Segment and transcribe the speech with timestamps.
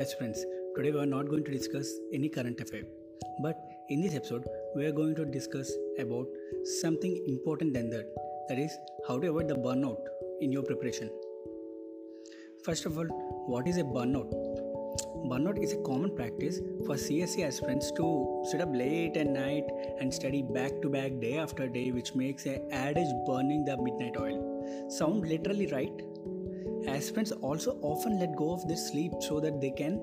[0.00, 0.42] aspirants.
[0.74, 2.84] Today we are not going to discuss any current affair,
[3.42, 3.56] but
[3.90, 6.26] in this episode we are going to discuss about
[6.80, 8.06] something important than that.
[8.48, 8.72] That is
[9.06, 10.00] how to avoid the burnout
[10.40, 11.10] in your preparation.
[12.64, 13.10] First of all,
[13.46, 14.32] what is a burnout?
[15.30, 19.66] Burnout is a common practice for CSC aspirants to sit up late at night
[20.00, 24.16] and study back to back day after day, which makes a adage burning the midnight
[24.18, 24.88] oil.
[24.88, 26.02] Sound literally right?
[27.00, 29.94] Aspirants also often let go of their sleep so that they can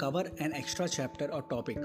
[0.00, 1.78] cover an extra chapter or topic.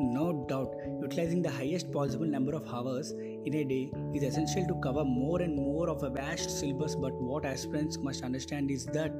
[0.00, 4.76] No doubt, utilizing the highest possible number of hours in a day is essential to
[4.80, 6.94] cover more and more of a vast syllabus.
[6.94, 9.10] But what aspirants must understand is that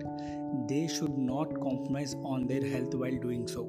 [0.68, 3.64] they should not compromise on their health while doing so.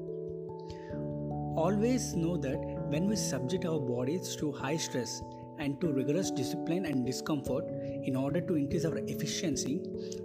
[1.58, 2.60] Always know that
[2.90, 5.24] when we subject our bodies to high stress
[5.58, 7.66] and to rigorous discipline and discomfort
[8.04, 9.82] in order to increase our efficiency,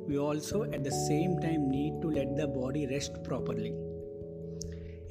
[0.07, 3.75] we also at the same time need to let the body rest properly.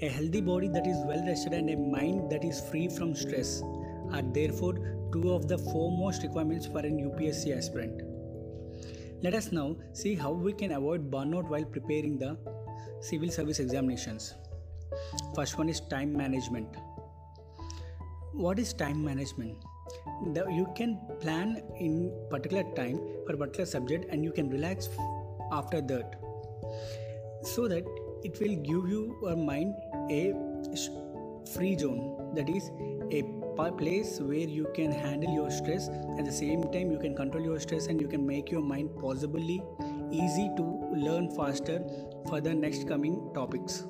[0.02, 3.62] A healthy body that is well rested and a mind that is free from stress
[4.12, 4.74] are therefore
[5.14, 8.02] two of the foremost requirements for an UPSC aspirant.
[9.22, 12.38] Let us now see how we can avoid burnout while preparing the
[13.00, 14.34] civil service examinations.
[15.36, 16.68] First one is time management.
[18.34, 19.58] What is time management?
[20.34, 24.90] The, you can plan in particular time for particular subject and you can relax
[25.52, 26.16] after that.
[27.44, 27.84] So that
[28.24, 29.76] it will give you a mind
[30.10, 30.34] a
[31.54, 32.34] free zone.
[32.36, 32.72] That is
[33.12, 33.24] a
[33.78, 35.90] place where you can handle your stress.
[36.18, 38.90] At the same time you can control your stress and you can make your mind
[39.00, 39.62] possibly
[40.12, 40.64] easy to
[40.96, 41.82] learn faster
[42.28, 43.84] for the next coming topics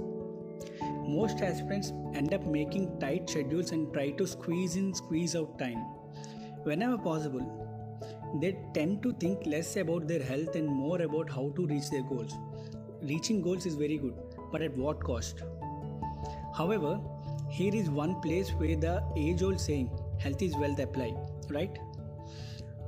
[1.15, 5.79] most aspirants end up making tight schedules and try to squeeze in squeeze out time.
[6.69, 7.45] Whenever possible
[8.41, 12.03] they tend to think less about their health and more about how to reach their
[12.03, 12.33] goals.
[13.01, 14.15] Reaching goals is very good
[14.51, 15.43] but at what cost?
[16.57, 16.99] However
[17.49, 21.13] here is one place where the age old saying health is wealth apply
[21.49, 21.77] right?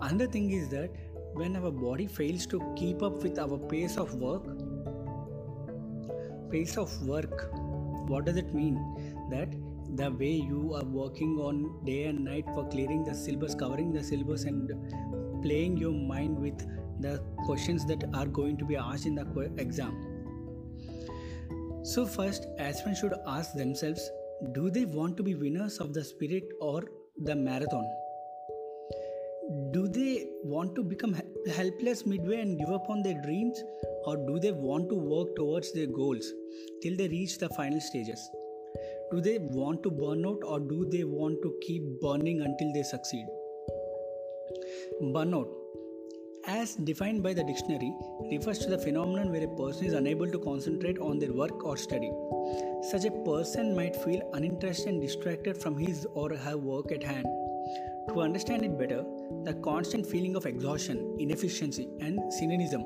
[0.01, 0.89] Another thing is that
[1.33, 4.43] when our body fails to keep up with our pace of work
[6.49, 7.49] pace of work
[8.07, 8.75] what does it mean?
[9.29, 9.53] That
[9.95, 14.03] the way you are working on day and night for clearing the syllabus covering the
[14.03, 14.71] syllabus and
[15.43, 16.59] playing your mind with
[16.99, 19.93] the questions that are going to be asked in the exam.
[21.83, 24.09] So first aspirants should ask themselves
[24.53, 26.83] do they want to be winners of the spirit or
[27.17, 27.85] the marathon?
[29.71, 31.15] Do they want to become
[31.55, 33.63] helpless midway and give up on their dreams
[34.05, 36.31] or do they want to work towards their goals
[36.81, 38.29] till they reach the final stages?
[39.11, 42.83] Do they want to burn out or do they want to keep burning until they
[42.83, 43.25] succeed?
[45.01, 45.47] Burnout.
[46.47, 47.91] As defined by the dictionary
[48.31, 51.75] refers to the phenomenon where a person is unable to concentrate on their work or
[51.75, 52.11] study.
[52.89, 57.25] Such a person might feel uninterested and distracted from his or her work at hand
[58.09, 59.03] to understand it better,
[59.43, 62.83] the constant feeling of exhaustion, inefficiency, and cynicism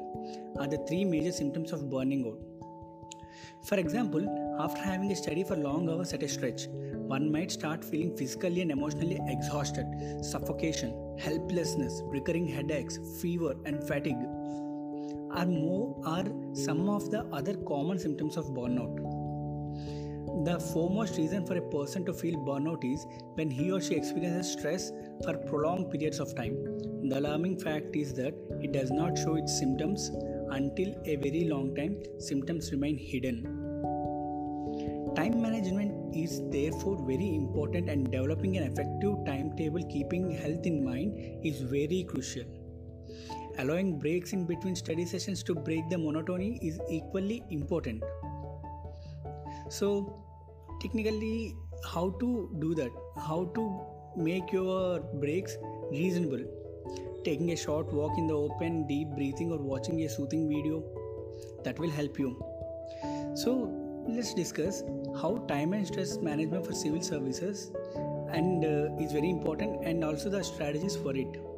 [0.58, 2.40] are the three major symptoms of burning out.
[3.66, 4.24] For example,
[4.60, 8.62] after having a study for long hours at a stretch, one might start feeling physically
[8.62, 9.86] and emotionally exhausted,
[10.22, 14.24] suffocation, helplessness, recurring headaches, fever, and fatigue
[15.32, 19.09] are more are some of the other common symptoms of burnout.
[20.42, 24.54] The foremost reason for a person to feel burnout is when he or she experiences
[24.54, 24.90] stress
[25.26, 26.56] for prolonged periods of time.
[27.10, 30.12] The alarming fact is that it does not show its symptoms
[30.52, 33.44] until a very long time, symptoms remain hidden.
[35.14, 41.46] Time management is therefore very important, and developing an effective timetable keeping health in mind
[41.46, 42.46] is very crucial.
[43.58, 48.02] Allowing breaks in between study sessions to break the monotony is equally important.
[49.68, 50.24] So,
[50.80, 52.92] technically how to do that?
[53.18, 53.82] How to
[54.16, 55.58] make your breaks
[55.92, 56.44] reasonable?
[57.24, 60.84] Taking a short walk in the open deep breathing or watching a soothing video
[61.64, 62.42] that will help you.
[63.36, 63.74] So
[64.08, 64.84] let's discuss
[65.22, 67.72] how time and stress management for civil services
[68.32, 71.49] and uh, is very important and also the strategies for it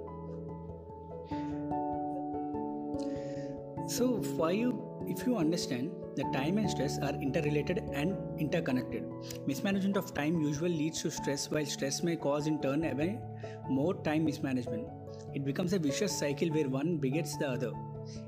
[3.91, 4.05] so
[4.39, 4.69] why you
[5.13, 9.03] if you understand that time and stress are interrelated and interconnected.
[9.45, 12.81] Mismanagement of time usually leads to stress, while stress may cause in turn
[13.69, 14.87] more time mismanagement.
[15.33, 17.71] It becomes a vicious cycle where one begets the other.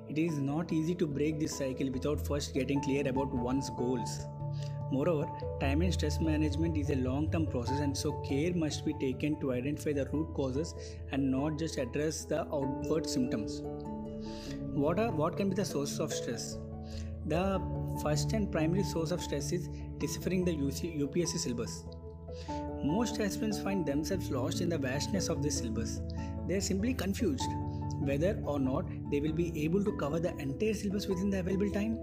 [0.10, 4.26] It is not easy to break this cycle without first getting clear about one's goals.
[4.92, 5.28] Moreover,
[5.60, 9.40] time and stress management is a long term process, and so care must be taken
[9.42, 10.76] to identify the root causes
[11.12, 13.64] and not just address the outward symptoms.
[14.74, 16.58] What, are, what can be the sources of stress?
[17.26, 17.62] the
[18.02, 21.86] first and primary source of stress is deciphering the UPSC syllabus.
[22.84, 26.02] Most aspirants find themselves lost in the vastness of this syllabus.
[26.48, 27.48] They are simply confused
[28.00, 31.72] whether or not they will be able to cover the entire syllabus within the available
[31.72, 31.98] time.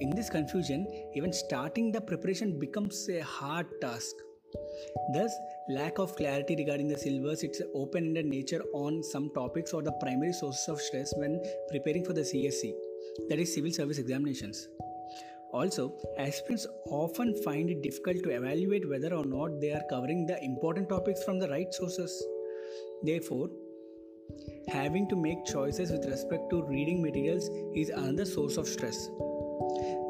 [0.00, 4.16] In this confusion, even starting the preparation becomes a hard task.
[5.14, 5.32] Thus,
[5.74, 10.32] lack of clarity regarding the syllabus, its open-ended nature on some topics or the primary
[10.32, 12.72] sources of stress when preparing for the CSE,
[13.28, 14.68] that is civil service examinations.
[15.52, 20.42] Also, aspirants often find it difficult to evaluate whether or not they are covering the
[20.44, 22.24] important topics from the right sources.
[23.02, 23.48] Therefore,
[24.68, 29.10] having to make choices with respect to reading materials is another source of stress.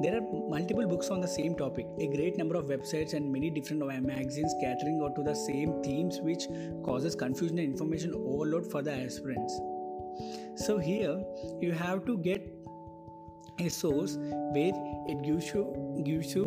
[0.03, 3.51] There are multiple books on the same topic, a great number of websites, and many
[3.51, 6.47] different magazines catering to the same themes, which
[6.85, 9.61] causes confusion and information overload for the aspirants.
[10.57, 11.23] So, here
[11.61, 12.43] you have to get
[13.59, 14.17] a source
[14.55, 14.73] where
[15.07, 15.63] it gives you
[16.05, 16.45] gives you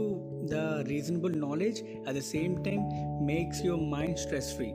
[0.48, 2.90] the reasonable knowledge at the same time
[3.26, 4.74] makes your mind stress free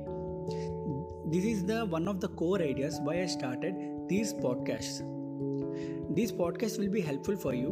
[1.33, 3.75] this is the one of the core ideas why i started
[4.09, 5.18] these podcasts
[6.19, 7.71] this podcast will be helpful for you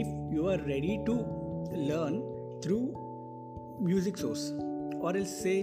[0.00, 1.14] if you are ready to
[1.90, 2.16] learn
[2.62, 2.84] through
[3.80, 4.42] music source
[5.00, 5.56] or else say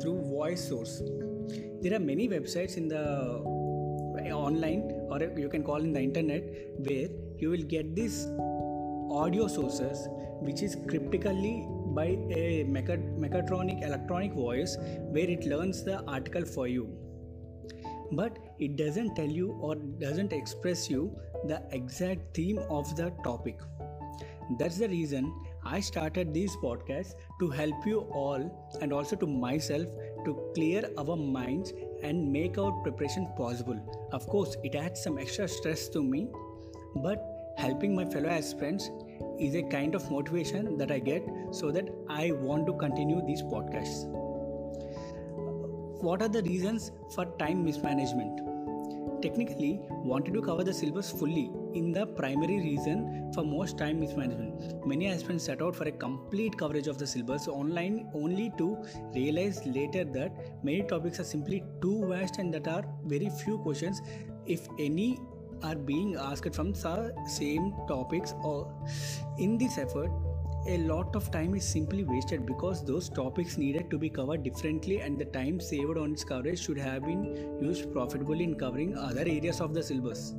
[0.00, 1.02] through voice source.
[1.82, 3.02] There are many websites in the
[4.24, 6.44] eh, online or you can call in the internet
[6.86, 7.08] where
[7.38, 8.24] you will get these
[9.10, 10.06] audio sources
[10.42, 11.66] which is cryptically
[11.98, 12.06] by
[12.42, 14.76] a mechatronic electronic voice
[15.16, 16.88] where it learns the article for you.
[18.12, 21.16] But it doesn't tell you or doesn't express you
[21.46, 23.60] the exact theme of the topic.
[24.58, 25.32] That's the reason
[25.64, 29.86] I started these podcasts to help you all and also to myself
[30.24, 31.72] to clear our minds
[32.02, 33.78] and make our preparation possible.
[34.12, 36.28] Of course, it adds some extra stress to me,
[36.96, 38.90] but helping my fellow aspirants
[39.38, 41.22] is a kind of motivation that I get
[41.52, 44.08] so that I want to continue these podcasts
[46.02, 48.49] what are the reasons for time mismanagement?
[49.22, 54.86] Technically, wanted to cover the syllabus fully in the primary reason for most time mismanagement.
[54.86, 58.78] Many aspirants set out for a complete coverage of the syllabus online only to
[59.14, 60.32] realize later that
[60.64, 64.00] many topics are simply too vast and that are very few questions,
[64.46, 65.18] if any,
[65.62, 68.72] are being asked from the same topics or
[69.38, 70.10] in this effort
[70.66, 75.00] a lot of time is simply wasted because those topics needed to be covered differently
[75.00, 79.20] and the time saved on its coverage should have been used profitably in covering other
[79.20, 80.34] areas of the syllabus.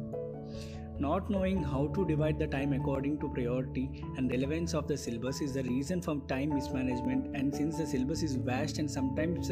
[1.00, 5.42] Not knowing how to divide the time according to priority and relevance of the syllabus
[5.42, 9.52] is the reason for time mismanagement and since the syllabus is vast and sometimes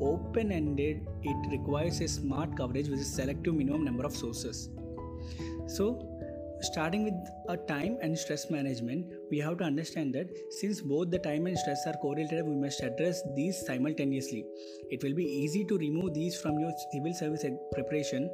[0.00, 4.70] open-ended it requires a smart coverage with a selective minimum number of sources.
[5.66, 6.15] So
[6.62, 7.14] starting with
[7.48, 11.58] a time and stress management we have to understand that since both the time and
[11.58, 14.44] stress are correlated we must address these simultaneously.
[14.90, 18.30] It will be easy to remove these from your civil service preparation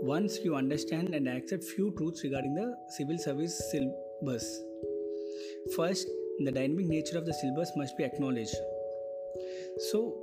[0.00, 4.62] once you understand and accept few truths regarding the civil service syllabus.
[5.76, 6.08] First
[6.40, 8.56] the dynamic nature of the syllabus must be acknowledged.
[9.90, 10.16] So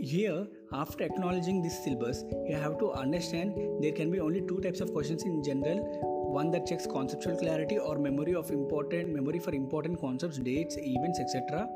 [0.00, 3.52] here after acknowledging this syllabus you have to understand
[3.82, 7.78] there can be only two types of questions in general one that checks conceptual clarity
[7.78, 11.66] or memory of important memory for important concepts dates events etc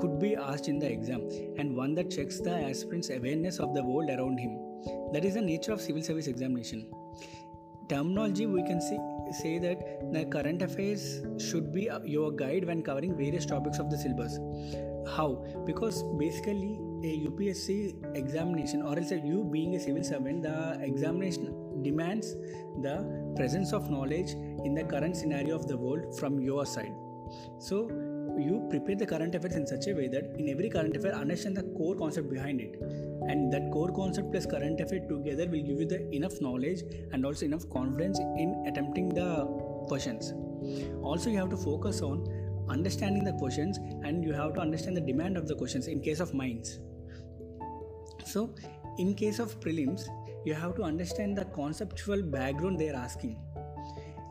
[0.00, 1.28] could be asked in the exam.
[1.58, 4.58] And one that checks the aspirant's awareness of the world around him.
[5.12, 6.90] That is the nature of civil service examination.
[7.88, 8.98] Terminology we can see,
[9.42, 13.90] say that the current affairs should be uh, your guide when covering various topics of
[13.90, 14.38] the syllabus.
[15.16, 15.44] How?
[15.66, 22.34] Because basically a UPSC examination or else you being a civil servant the examination demands
[22.82, 24.30] the presence of knowledge
[24.64, 26.92] in the current scenario of the world from your side.
[27.58, 27.88] So,
[28.38, 31.56] you prepare the current affairs in such a way that in every current affair understand
[31.56, 32.80] the core concept behind it.
[33.28, 37.26] And that core concept plus current affair together will give you the enough knowledge and
[37.26, 39.44] also enough confidence in attempting the
[39.86, 40.32] questions.
[41.02, 42.26] Also you have to focus on
[42.68, 46.20] understanding the questions and you have to understand the demand of the questions in case
[46.20, 46.78] of Mains
[48.24, 48.54] so
[48.98, 50.08] in case of prelims
[50.44, 53.36] you have to understand the conceptual background they are asking.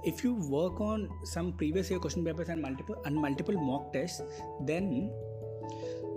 [0.03, 4.21] If you work on some previous year question papers and multiple and multiple mock tests
[4.61, 5.11] then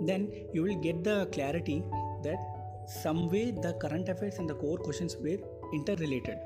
[0.01, 1.83] then you will get the clarity
[2.23, 2.39] that
[2.87, 5.37] some way the current affairs and the core questions were
[5.73, 6.39] interrelated.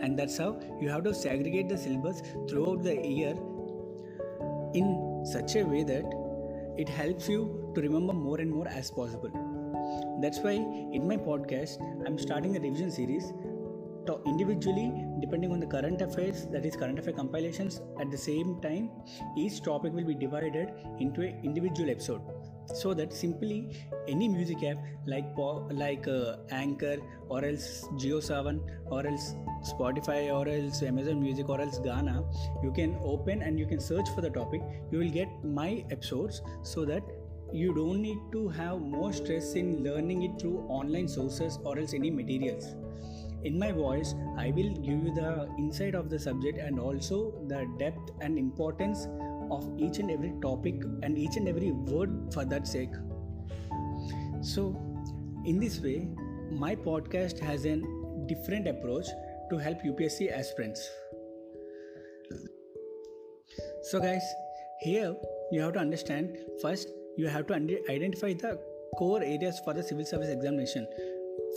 [0.00, 3.34] And that's how you have to segregate the syllabus throughout the year
[4.74, 6.04] in such a way that
[6.76, 9.55] it helps you to remember more and more as possible
[10.20, 13.32] that's why in my podcast, I'm starting a revision series
[14.06, 18.60] to- individually depending on the current affairs that is current affair compilations at the same
[18.60, 18.90] time
[19.36, 22.20] each topic will be divided into an individual episode.
[22.74, 23.76] So that simply
[24.08, 25.26] any music app like
[25.70, 26.96] like uh, anchor
[27.28, 29.36] or else JioSaavn or else
[29.68, 32.24] spotify or else amazon music or else Gaana
[32.64, 34.62] you can open and you can search for the topic.
[34.90, 37.02] You will get my episodes so that
[37.52, 41.94] you don't need to have more stress in learning it through online sources or else
[41.94, 42.74] any materials.
[43.44, 47.66] In my voice i will give you the insight of the subject and also the
[47.78, 49.06] depth and importance
[49.50, 52.90] of each and every topic and each and every word for that sake.
[54.40, 54.76] So
[55.44, 56.08] in this way
[56.50, 57.80] my podcast has a
[58.26, 59.06] different approach
[59.50, 60.88] to help upsc aspirants.
[63.82, 64.22] So guys
[64.80, 65.14] here
[65.52, 68.58] you have to understand first you have to identify the
[68.96, 70.86] core areas for the civil service examination.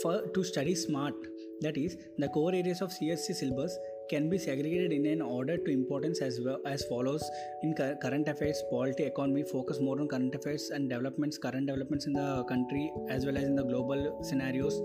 [0.01, 1.15] For to study smart
[1.61, 3.77] that is the core areas of csc syllabus
[4.09, 7.23] can be segregated in an order to importance as well as follows.
[7.63, 12.13] In current affairs polity economy focus more on current affairs and developments current developments in
[12.13, 14.81] the country as well as in the global scenarios.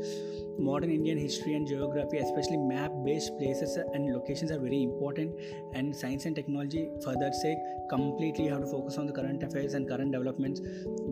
[0.59, 5.35] Modern indian history and geography especially map based places and locations are very important
[5.75, 9.75] and science and technology for that sake completely have to focus on the current affairs
[9.75, 10.61] and current developments.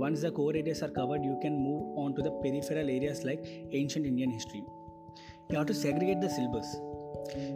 [0.04, 3.44] Once the core areas are covered you can move on to the peripheral areas like
[3.72, 4.64] ancient indian history.
[5.50, 6.76] You have to segregate the syllabus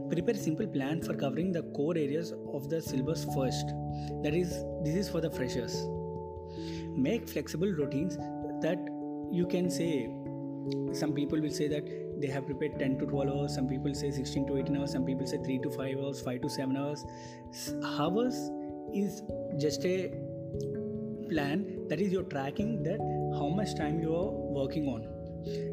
[0.08, 3.66] Prepare simple plan for covering the core areas of the syllabus first.
[4.22, 5.86] That is, this is for the freshers.
[6.96, 8.16] Make flexible routines
[8.62, 8.78] that
[9.30, 10.08] you can say.
[10.92, 11.84] Some people will say that
[12.20, 15.04] they have prepared 10 to 12 hours, some people say 16 to 18 hours, some
[15.04, 17.04] people say 3 to 5 hours, 5 to 7 hours.
[17.84, 18.50] Hours
[18.94, 19.22] is
[19.58, 20.08] just a
[21.28, 22.98] plan that is you're tracking that
[23.38, 25.06] how much time you are working on.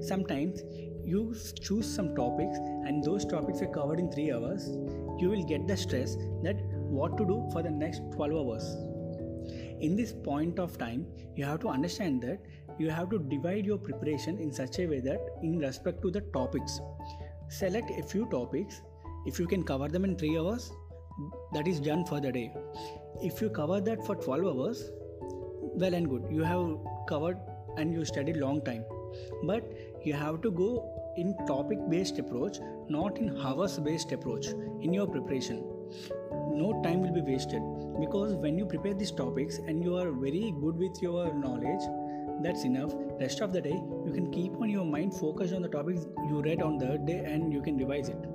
[0.02, 0.62] Sometimes
[1.06, 4.70] you choose some topics and those topics are covered in 3 hours.
[5.20, 6.58] You will get the stress that
[7.00, 8.64] what to do for the next 12 hours.
[9.82, 11.06] In this point of time
[11.36, 12.40] you have to understand that
[12.80, 16.22] you have to divide your preparation in such a way that in respect to the
[16.22, 16.80] topics
[17.50, 18.82] select a few topics.
[19.26, 20.72] If you can cover them in 3 hours
[21.54, 22.52] that is done for the day.
[23.22, 24.92] If you cover that for 12 hours
[25.76, 26.26] well and good.
[26.30, 27.38] You have covered
[27.78, 28.86] and you studied long time.
[29.44, 29.64] But
[30.06, 30.70] you have to go
[31.16, 34.48] in topic based approach not in hours based approach
[34.82, 35.64] in your preparation.
[36.52, 37.62] No time will be wasted
[38.00, 41.82] because when you prepare these topics and you are very good with your knowledge
[42.42, 42.92] that's enough.
[43.20, 46.42] Rest of the day you can keep on your mind focused on the topics you
[46.42, 48.26] read on the day and you can revise it.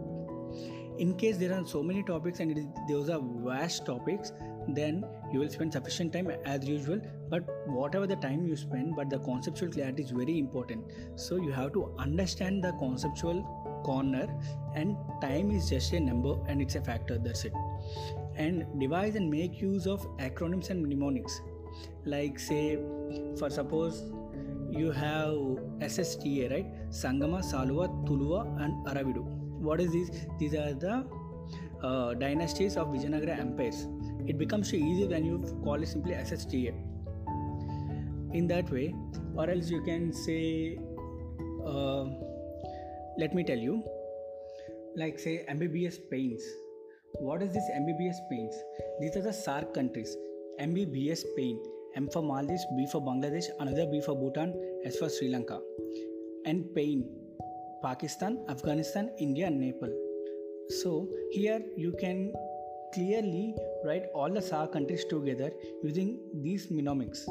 [0.99, 4.33] In case there are so many topics and those are vast topics
[4.69, 9.11] then you will spend sufficient time as usual but whatever the time you spend but
[9.11, 10.85] the conceptual clarity is very important.
[11.17, 13.43] So you have to understand the conceptual
[13.85, 14.27] corner
[14.75, 17.53] and time is just a number and it's a factor that's it.
[18.37, 21.41] And devise and make use of acronyms and mnemonics.
[22.05, 22.79] Like say
[23.39, 24.03] for suppose
[24.71, 25.31] you have
[25.81, 26.91] SSTA right?
[26.91, 29.23] Sangama Saluva Tuluva and Aravidu.
[29.61, 30.27] What is this?
[30.39, 31.05] These are the
[31.83, 33.87] uh, dynasties of Vijayanagara empires.
[34.27, 36.88] It becomes so easy when you call it simply SSTA.
[38.33, 38.95] In that way,
[39.35, 40.79] or else you can say,
[41.67, 42.05] uh,
[43.19, 43.83] let me tell you,
[44.97, 46.43] like say MBBS pains.
[47.15, 48.55] What is this MBBS pains?
[49.01, 50.17] These are the SAARC countries.
[50.61, 51.59] MBBS pain.
[51.97, 54.53] M for Maldives, B for Bangladesh, another B for Bhutan,
[54.85, 55.61] S for Sri Lanka.
[56.45, 57.09] And pain.
[57.83, 59.89] Pakistan, Afghanistan, India, and Nepal.
[60.83, 62.33] So here you can
[62.93, 63.55] clearly
[63.85, 65.51] write all the SAARC countries together
[65.83, 67.27] using these mnemonics.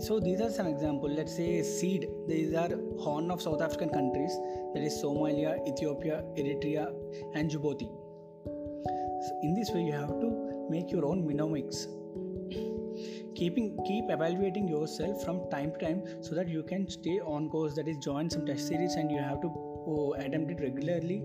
[0.00, 1.12] So these are some examples.
[1.14, 2.08] Let's say seed.
[2.26, 4.32] These are Horn of South African countries.
[4.74, 6.86] That is Somalia, Ethiopia, Eritrea,
[7.34, 7.88] and Djibouti.
[8.46, 11.86] So in this way, you have to make your own mnemonics.
[13.34, 17.74] Keeping keep evaluating yourself from time to time so that you can stay on course.
[17.74, 21.22] That is join some test series and you have to oh, attempt it regularly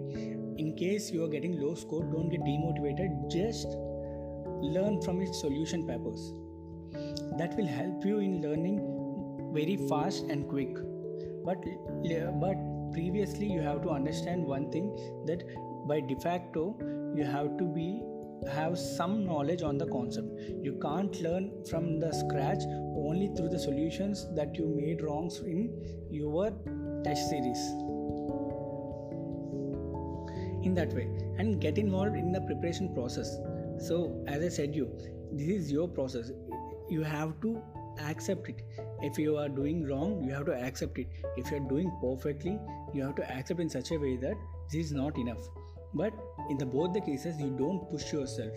[0.58, 3.68] in case you are getting low score don't get demotivated just
[4.62, 6.32] learn from its solution papers
[7.38, 8.80] that will help you in learning
[9.54, 10.76] very fast and quick.
[11.44, 11.64] But
[12.40, 12.58] but
[12.92, 14.92] previously you have to understand one thing
[15.28, 15.44] that
[15.88, 16.76] by de facto
[17.16, 18.04] you have to be
[18.52, 20.28] have some knowledge on the concept.
[20.62, 22.64] You can't learn from the scratch
[22.98, 25.70] only through the solutions that you made wrongs in
[26.12, 26.52] your
[27.04, 27.60] test series.
[30.64, 33.38] In that way and get involved in the preparation process.
[33.78, 34.90] So as i said you
[35.32, 36.32] this is your process
[36.90, 37.62] you have to
[38.08, 38.62] accept it.
[39.02, 41.08] If you are doing wrong you have to accept it.
[41.38, 42.60] If you are doing perfectly
[42.94, 44.36] you have to accept in such a way that
[44.72, 45.48] this is not enough.
[45.94, 46.14] But
[46.50, 48.54] in the both the cases you don't push yourself.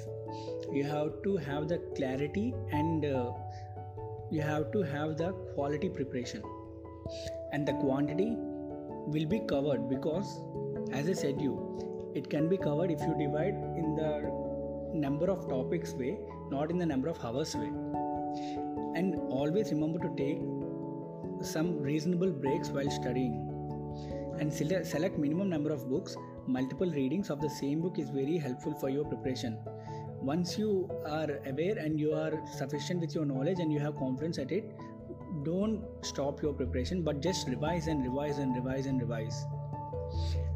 [0.72, 3.32] You have to have the clarity and uh,
[4.30, 6.42] you have to have the quality preparation.
[7.52, 8.36] And the quantity
[9.12, 10.40] will be covered because
[10.92, 11.52] as i said you
[12.14, 14.10] it can be covered if you divide in the
[15.04, 16.18] number of topics way
[16.50, 17.70] not in the number of hours way
[18.94, 20.38] and always remember to take
[21.44, 23.44] some reasonable breaks while studying.
[24.40, 26.16] And select minimum number of books.
[26.46, 29.58] Multiple readings of the same book is very helpful for your preparation.
[30.20, 34.38] Once you are aware and you are sufficient with your knowledge and you have confidence
[34.38, 34.74] at it
[35.44, 39.46] don't stop your preparation but just revise and revise and revise and revise.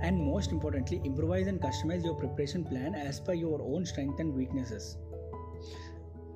[0.01, 4.35] And most importantly improvise and customize your preparation plan as per your own strength and
[4.35, 4.97] weaknesses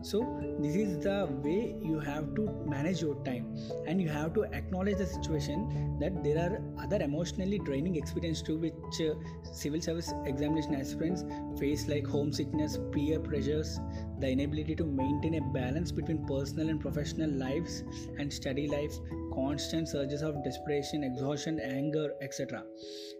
[0.03, 0.21] so
[0.61, 4.99] this is the way you have to manage your time and you have to acknowledge
[4.99, 9.15] the situation that there are other emotionally draining experiences too which uh,
[9.53, 11.25] civil service examination aspirants
[11.59, 13.81] face like homesickness peer pressures
[14.20, 17.82] the inability to maintain a balance between personal and professional lives
[18.18, 18.94] and study life
[19.35, 22.62] constant surges of desperation exhaustion anger etc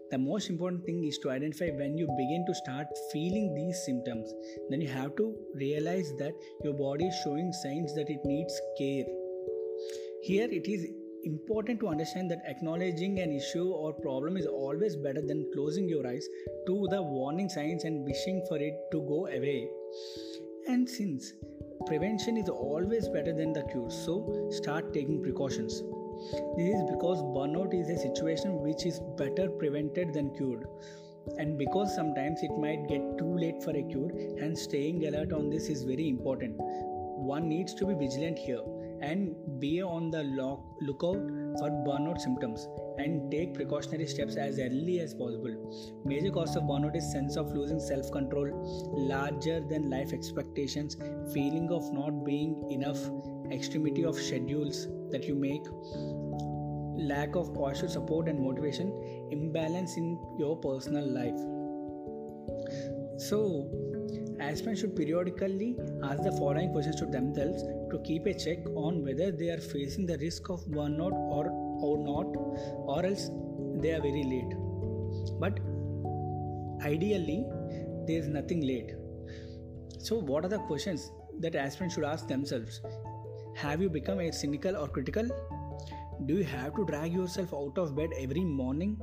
[0.09, 4.33] the most important thing is to identify when you begin to start feeling these symptoms.
[4.69, 6.31] Then you have to realize that
[6.63, 9.03] your body is showing signs that it needs care.
[10.23, 10.87] Here it is
[11.25, 16.07] important to understand that acknowledging an issue or problem is always better than closing your
[16.07, 16.25] eyes
[16.67, 19.67] to the warning signs and wishing for it to go away
[20.67, 21.33] and since
[21.85, 25.81] prevention is always better than the cure so start taking precautions
[26.57, 30.65] this is because burnout is a situation which is better prevented than cured.
[31.37, 34.09] And because sometimes it might get too late for a cure,
[34.39, 36.55] and staying alert on this is very important.
[36.57, 38.61] One needs to be vigilant here
[39.01, 41.21] and be on the lookout
[41.59, 46.03] for burnout symptoms and take precautionary steps as early as possible.
[46.05, 50.97] Major cause of burnout is sense of losing self-control, larger than life expectations,
[51.33, 52.99] feeling of not being enough,
[53.51, 55.63] extremity of schedules that you make,
[56.97, 58.91] lack of partial support and motivation,
[59.31, 61.37] imbalance in your personal life.
[63.19, 63.69] So,
[64.39, 69.31] aspirants should periodically ask the following questions to themselves to keep a check on whether
[69.31, 72.25] they are facing the risk of burnout or, or not,
[72.87, 73.29] or else
[73.81, 74.53] they are very late.
[75.39, 75.59] But
[76.83, 77.45] ideally,
[78.07, 78.93] there is nothing late.
[79.99, 82.81] So, what are the questions that aspirants should ask themselves?
[83.55, 85.27] Have you become a cynical or critical?
[86.25, 88.99] Do you have to drag yourself out of bed every morning?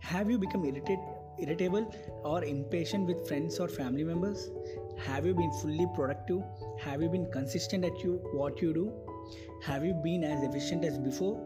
[0.00, 0.98] Have you become irritated,
[1.38, 1.92] irritable
[2.24, 4.50] or impatient with friends or family members?
[4.98, 6.42] Have you been fully productive?
[6.80, 8.92] Have you been consistent at you what you do?
[9.62, 11.36] Have you been as efficient as before?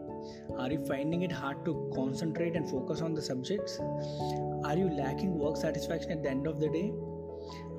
[0.57, 3.79] Are you finding it hard to concentrate and focus on the subjects?
[4.63, 6.93] Are you lacking work satisfaction at the end of the day?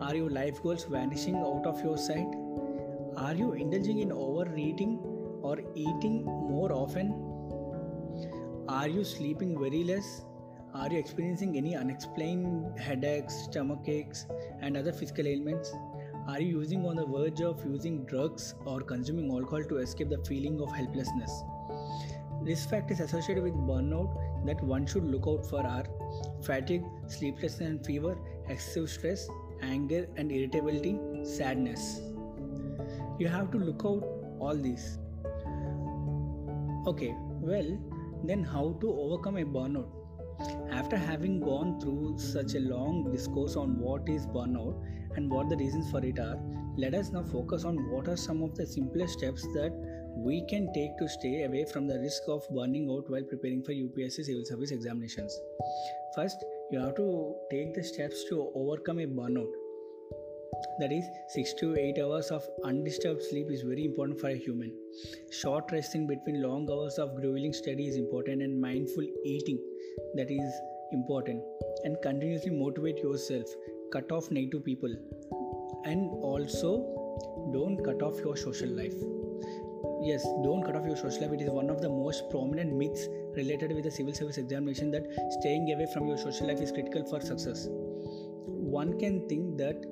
[0.01, 2.29] Are your life goals vanishing out of your sight?
[3.17, 4.99] Are you indulging in overeating
[5.43, 7.13] or eating more often?
[8.69, 10.23] Are you sleeping very less?
[10.75, 14.27] Are you experiencing any unexplained headaches, stomach aches,
[14.61, 15.73] and other physical ailments?
[16.27, 20.19] Are you using on the verge of using drugs or consuming alcohol to escape the
[20.25, 21.45] feeling of helplessness?
[22.45, 25.85] Risk factors associated with burnout that one should look out for are
[26.43, 29.27] fatigue, sleeplessness and fever, excessive stress,
[29.63, 32.03] anger and irritability, sadness.
[33.19, 34.05] You have to look out
[34.39, 34.99] all these.
[36.87, 37.79] Okay well
[38.25, 39.89] then how to overcome a burnout?
[40.71, 44.83] After having gone through such a long discourse on what is burnout
[45.17, 46.39] and what the reasons for it are
[46.77, 49.73] let us now focus on what are some of the simplest steps that
[50.17, 53.73] we can take to stay away from the risk of burning out while preparing for
[53.73, 55.39] UPSC civil service examinations.
[56.15, 59.51] First, you have to take the steps to overcome a burnout.
[60.79, 64.73] That is 6 to 8 hours of undisturbed sleep is very important for a human.
[65.31, 69.59] Short rest in between long hours of grueling study is important and mindful eating
[70.15, 70.55] that is
[70.93, 71.43] important.
[71.85, 73.47] And continuously motivate yourself.
[73.93, 74.95] Cut off negative people.
[75.85, 78.95] And also don't cut off your social life
[80.03, 83.09] yes don't cut off your social life it is one of the most prominent myths
[83.37, 85.05] related with the civil service examination that
[85.41, 87.69] staying away from your social life is critical for success
[88.75, 89.85] one can think that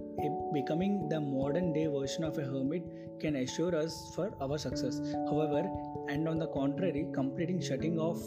[0.52, 2.82] becoming the modern day version of a hermit
[3.20, 5.00] can assure us for our success.
[5.30, 5.62] However,
[6.08, 8.20] and on the contrary, completing shutting off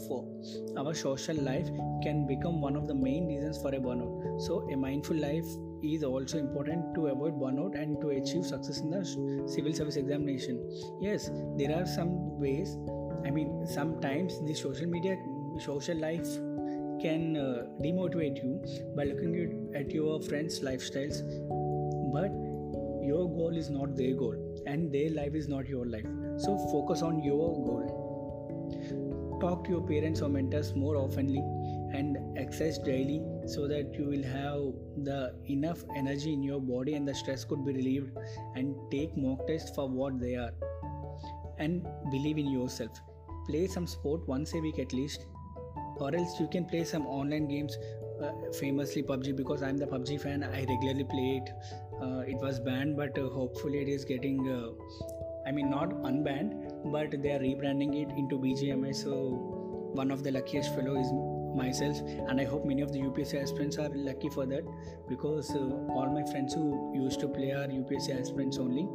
[0.78, 1.68] our social life
[2.02, 4.42] can become one of the main reasons for a burnout.
[4.42, 5.46] So, a mindful life
[5.94, 9.06] is also important to avoid burnout and to achieve success in the
[9.48, 10.60] civil service examination.
[11.00, 12.78] Yes, there are some ways.
[13.26, 15.18] I mean, sometimes the social media,
[15.60, 16.26] social life
[17.02, 18.64] can uh, demotivate you
[18.96, 21.22] by looking at your friends' lifestyles,
[22.14, 22.32] but
[23.06, 26.06] your goal is not their goal, and their life is not your life.
[26.38, 28.02] So focus on your goal.
[29.42, 31.44] Talk to your parents or mentors more oftenly
[31.94, 37.08] and exercise daily so that you will have the enough energy in your body and
[37.08, 38.12] the stress could be relieved
[38.56, 40.52] and take mock tests for what they are
[41.60, 42.92] and believe in yourself.
[43.48, 45.28] Play some sport once a week at least
[45.98, 47.78] or else you can play some online games
[48.22, 50.44] uh, famously pubg because i'm the pubg fan.
[50.44, 51.50] I regularly play it.
[52.02, 54.70] Uh, it was banned but uh, hopefully it is getting uh,
[55.48, 59.14] i mean not unbanned but they are rebranding it into bgmi so
[59.94, 61.08] one of the luckiest fellow is
[61.56, 64.64] myself and i hope many of the upsc aspirants are lucky for that
[65.08, 68.88] because uh, all my friends who used to play are upsc aspirants only.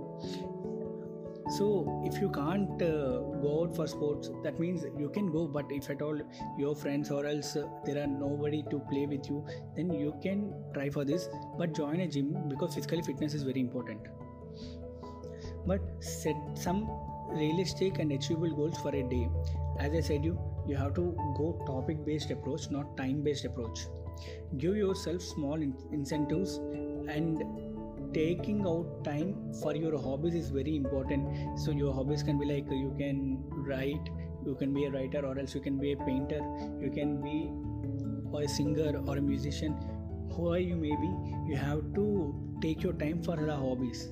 [1.50, 5.64] So if you can't uh, go out for sports that means you can go but
[5.70, 6.16] if at all
[6.56, 9.44] your friends or else uh, there are nobody to play with you
[9.74, 13.60] then you can try for this but join a gym because physically fitness is very
[13.60, 14.00] important.
[15.66, 16.88] But set some
[17.30, 19.28] realistic and achievable goals for a day.
[19.80, 23.86] As i said you you have to go topic based approach not time based approach.
[24.58, 26.56] Give yourself small in- incentives
[27.08, 27.42] and
[28.12, 31.58] taking out time for your hobbies is very important.
[31.58, 34.10] So your hobbies can be like you can write
[34.44, 36.40] you can be a writer or else you can be a painter
[36.80, 37.52] you can be
[38.42, 39.76] a singer or a musician.
[40.32, 41.10] Whoever you may be
[41.50, 44.08] you have to take your time for the hobbies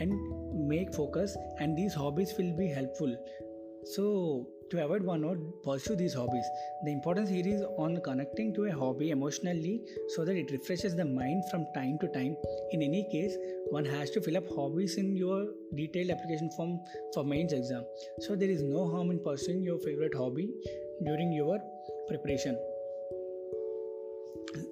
[0.00, 3.16] and make focus and these hobbies will be helpful.
[3.84, 6.44] So to avoid burnout, pursue these hobbies.
[6.84, 9.82] The importance here is on connecting to a hobby emotionally
[10.14, 12.36] so that it refreshes the mind from time to time.
[12.72, 13.34] In any case,
[13.70, 16.80] one has to fill up hobbies in your detailed application form
[17.14, 17.84] for mains exam.
[18.20, 20.50] So there is no harm in pursuing your favorite hobby
[21.04, 21.58] during your
[22.08, 22.58] preparation.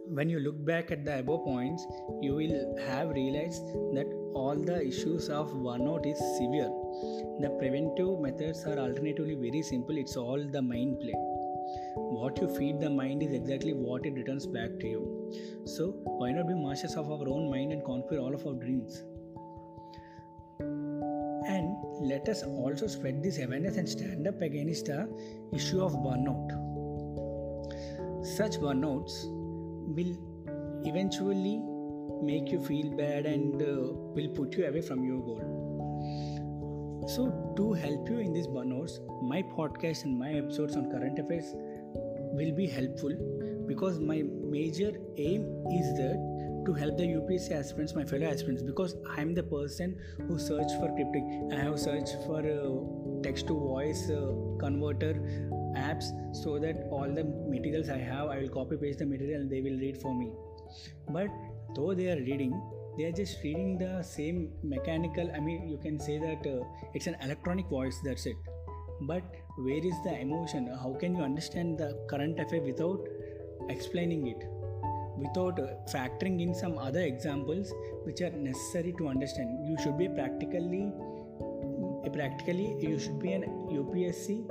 [0.08, 1.84] When you look back at the above points,
[2.20, 6.70] you will have realized that all the issues of burnout is severe
[7.40, 11.14] the preventive methods are alternatively very simple, it's all the mind play.
[11.96, 15.32] What you feed the mind is exactly what it returns back to you.
[15.64, 19.02] So, why not be masters of our own mind and conquer all of our dreams?
[20.60, 25.08] And let us also spread this awareness and stand up against the
[25.52, 26.50] issue of burnout.
[28.36, 29.24] Such burnouts
[29.96, 30.16] will
[30.84, 31.60] eventually
[32.22, 35.55] make you feel bad and uh, will put you away from your goal.
[37.06, 41.52] So, to help you in these burnouts, my podcast and my episodes on current affairs
[41.54, 43.12] will be helpful
[43.68, 48.96] because my major aim is that to help the UPSC aspirants, my fellow aspirants, because
[49.16, 51.22] I'm the person who search for cryptic.
[51.52, 55.14] I have searched for uh, text to voice uh, converter
[55.76, 59.50] apps so that all the materials I have, I will copy paste the material and
[59.50, 60.32] they will read for me.
[61.08, 61.28] But
[61.76, 62.60] though they are reading,
[62.96, 67.06] they are just reading the same mechanical i mean you can say that uh, it's
[67.06, 68.36] an electronic voice that's it.
[69.00, 69.22] But
[69.58, 70.68] where is the emotion?
[70.82, 73.06] How can you understand the current affair without
[73.68, 74.46] explaining it?
[75.18, 77.72] Without uh, factoring in some other examples
[78.04, 79.66] which are necessary to understand.
[79.66, 80.92] You should be practically
[81.40, 84.48] uh, practically you should be an upsc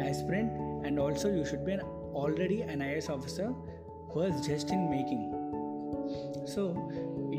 [0.00, 1.80] aspirant and also you should be an
[2.14, 3.52] already an IAS officer
[4.10, 5.28] who is just in making.
[6.46, 6.74] So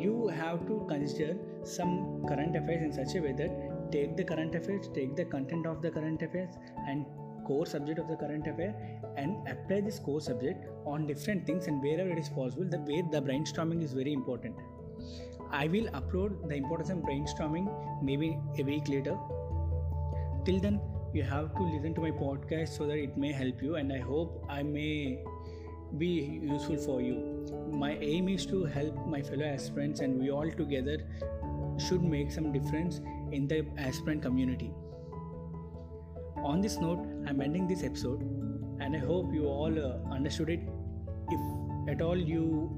[0.03, 4.55] you have to consider some current affairs in such a way that take the current
[4.55, 6.55] affairs, take the content of the current affairs,
[6.87, 7.05] and
[7.45, 8.73] core subject of the current affair
[9.17, 13.03] and apply this core subject on different things and wherever it is possible the way
[13.11, 14.55] the brainstorming is very important
[15.51, 17.67] i will upload the importance of brainstorming
[18.01, 19.17] maybe a week later
[20.45, 20.79] till then
[21.13, 23.99] you have to listen to my podcast so that it may help you and i
[23.99, 25.19] hope i may
[25.97, 27.32] be useful for you.
[27.71, 30.97] My aim is to help my fellow aspirants, and we all together
[31.77, 33.01] should make some difference
[33.31, 34.71] in the aspirant community.
[36.43, 38.21] On this note, I'm ending this episode,
[38.79, 40.59] and I hope you all uh, understood it.
[41.29, 41.41] If
[41.89, 42.69] at all you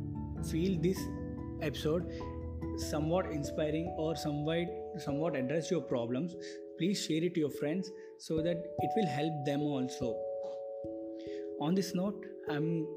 [0.49, 0.99] feel this
[1.61, 2.11] episode
[2.77, 6.35] somewhat inspiring or somewhat somewhat address your problems,
[6.77, 10.15] please share it to your friends so that it will help them also.
[11.59, 12.87] On this note, I'm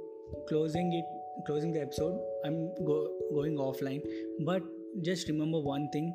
[0.48, 4.02] closing it closing the episode i'm go- going offline.
[4.44, 4.62] But
[5.02, 6.14] just remember one thing.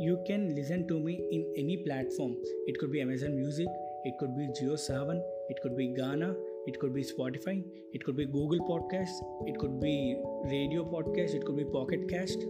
[0.00, 2.36] You can listen to me in any platform.
[2.66, 3.68] It could be amazon music
[4.06, 6.34] it could be JioSaavn it could be Gaana
[6.66, 11.46] it could be spotify it could be google podcast it could be radio podcast it
[11.46, 12.44] could be pocket cast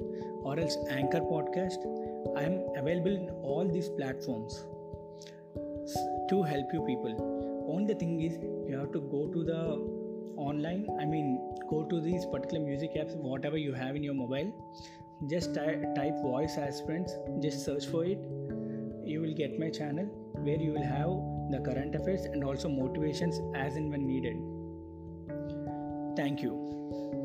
[0.44, 1.84] or else anchor podcast.
[2.36, 4.66] I am available in all these platforms
[6.28, 7.66] to help you people.
[7.68, 9.93] Only thing is you have to go to the
[10.36, 11.38] online i mean
[11.70, 14.52] go to these particular music apps whatever you have in your mobile.
[15.30, 18.18] Just ty- type voice aspirants just search for it.
[19.04, 21.10] You will get my channel where you will have
[21.50, 24.36] the current affairs and also motivations as and when needed.
[26.16, 27.23] Thank you